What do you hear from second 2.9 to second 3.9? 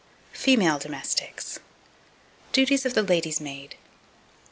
THE LADY'S MAID.